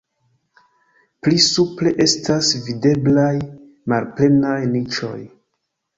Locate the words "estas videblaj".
2.07-3.31